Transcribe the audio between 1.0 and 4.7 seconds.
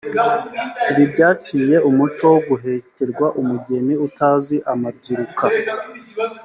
byaciye umuco wo guhekerwa umugeni utazi